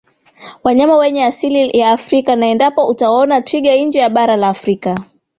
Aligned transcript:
wanyama 0.63 0.97
wenye 0.97 1.25
asili 1.25 1.79
ya 1.79 1.91
Afrika 1.91 2.35
na 2.35 2.47
endapo 2.47 2.87
utawaona 2.87 3.41
twiga 3.41 3.75
nje 3.75 3.99
ya 3.99 4.09
bara 4.09 4.35
la 4.35 4.47
Afrika 4.47 4.99